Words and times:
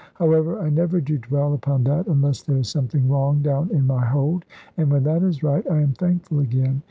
However, 0.15 0.57
I 0.59 0.71
never 0.71 0.99
do 0.99 1.19
dwell 1.19 1.53
upon 1.53 1.83
that, 1.83 2.07
unless 2.07 2.41
there 2.41 2.57
is 2.57 2.67
something 2.69 3.07
wrong 3.07 3.43
down 3.43 3.69
in 3.69 3.85
my 3.85 4.03
hold; 4.03 4.45
and 4.75 4.89
when 4.89 5.03
that 5.03 5.21
is 5.21 5.43
right, 5.43 5.63
I 5.69 5.79
am 5.79 5.93
thankful 5.93 6.39
again. 6.39 6.79